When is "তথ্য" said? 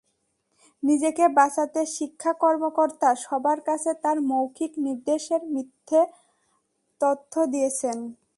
7.01-7.33